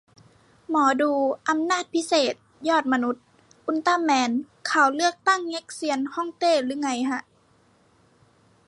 [0.69, 1.11] หมอดู
[1.49, 2.35] อำนาจพิเศษ
[2.67, 3.23] ยอดมนุษย์
[3.67, 4.31] อุลตร้าแมน
[4.71, 7.21] ข่าวเลือกตั้งเง็กเซียนฮ่องเต้รึไงฮะ